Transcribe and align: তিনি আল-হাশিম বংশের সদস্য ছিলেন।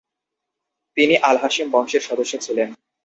তিনি 0.97 1.15
আল-হাশিম 1.21 1.67
বংশের 1.71 2.01
সদস্য 2.01 2.33
ছিলেন। 2.41 2.69